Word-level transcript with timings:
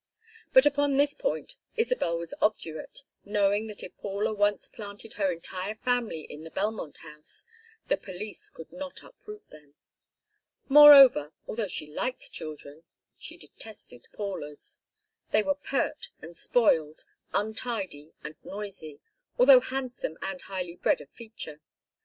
But 0.51 0.65
upon 0.65 0.97
this 0.97 1.13
point 1.13 1.57
Isabel 1.75 2.17
was 2.17 2.33
obdurate, 2.41 3.03
knowing 3.23 3.67
that 3.67 3.83
if 3.83 3.95
Paula 3.99 4.33
once 4.33 4.67
planted 4.67 5.13
her 5.13 5.31
entire 5.31 5.75
family 5.75 6.21
in 6.21 6.43
the 6.43 6.49
Belmont 6.49 6.97
House 7.03 7.45
the 7.87 7.97
police 7.97 8.49
could 8.49 8.73
not 8.73 9.03
uproot 9.03 9.47
them. 9.51 9.75
Moreover, 10.67 11.33
although 11.45 11.67
she 11.67 11.85
liked 11.93 12.31
children, 12.31 12.81
she 13.19 13.37
detested 13.37 14.07
Paula's. 14.13 14.79
They 15.29 15.43
were 15.43 15.53
pert 15.53 16.07
and 16.19 16.35
spoiled, 16.35 17.05
untidy 17.31 18.11
and 18.23 18.33
noisy, 18.43 18.99
although 19.37 19.59
handsome 19.61 20.17
and 20.23 20.41
highly 20.41 20.77
bred 20.77 21.01
of 21.01 21.11
feature. 21.11 21.61